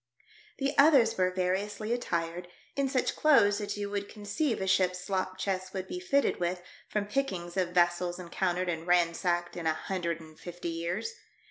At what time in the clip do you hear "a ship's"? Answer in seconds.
4.59-4.99